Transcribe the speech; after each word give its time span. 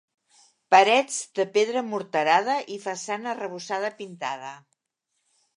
Parets 0.75 1.19
de 1.41 1.45
pedra 1.57 1.83
morterada 1.91 2.57
i 2.77 2.81
façana 2.89 3.31
arrebossada 3.35 3.93
pintada. 4.01 4.55